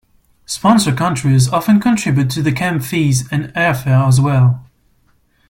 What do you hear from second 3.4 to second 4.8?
airfare as well.